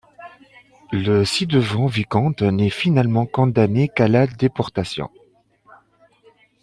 Le 0.91 1.23
ci-devant 1.25 1.85
vicomte 1.85 2.41
n'est 2.41 2.71
finalement 2.71 3.27
condamné 3.27 3.87
qu'à 3.87 4.07
la 4.07 4.25
déportation. 4.25 5.11